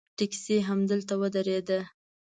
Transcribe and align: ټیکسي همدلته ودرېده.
ټیکسي 0.17 0.55
همدلته 0.69 1.13
ودرېده. 1.21 1.79